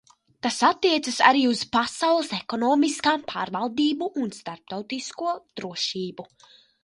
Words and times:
Tas 0.43 0.55
attiecas 0.67 1.17
arī 1.31 1.41
uz 1.49 1.59
pasaules 1.75 2.31
ekonomikas 2.37 3.25
pārvaldību 3.33 4.09
un 4.23 4.33
starptautisko 4.39 5.35
drošību. 5.61 6.27